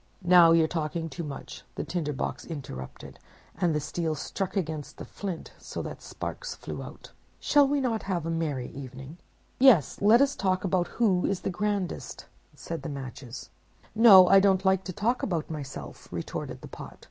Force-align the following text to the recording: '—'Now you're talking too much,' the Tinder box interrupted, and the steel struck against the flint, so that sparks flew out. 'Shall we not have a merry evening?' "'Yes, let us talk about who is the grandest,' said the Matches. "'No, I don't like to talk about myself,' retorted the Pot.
'—'Now 0.23 0.51
you're 0.51 0.67
talking 0.67 1.09
too 1.09 1.23
much,' 1.23 1.61
the 1.75 1.83
Tinder 1.83 2.11
box 2.11 2.43
interrupted, 2.43 3.19
and 3.55 3.75
the 3.75 3.79
steel 3.79 4.15
struck 4.15 4.57
against 4.57 4.97
the 4.97 5.05
flint, 5.05 5.53
so 5.59 5.83
that 5.83 6.01
sparks 6.01 6.55
flew 6.55 6.81
out. 6.81 7.11
'Shall 7.39 7.67
we 7.67 7.79
not 7.79 8.01
have 8.01 8.25
a 8.25 8.31
merry 8.31 8.69
evening?' 8.69 9.19
"'Yes, 9.59 10.01
let 10.01 10.19
us 10.19 10.35
talk 10.35 10.63
about 10.63 10.87
who 10.97 11.27
is 11.27 11.41
the 11.41 11.51
grandest,' 11.51 12.25
said 12.55 12.81
the 12.81 12.89
Matches. 12.89 13.51
"'No, 13.93 14.27
I 14.27 14.39
don't 14.39 14.65
like 14.65 14.83
to 14.85 14.91
talk 14.91 15.21
about 15.21 15.51
myself,' 15.51 16.11
retorted 16.11 16.61
the 16.61 16.67
Pot. 16.67 16.97